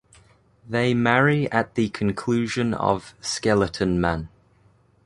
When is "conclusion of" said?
1.89-3.13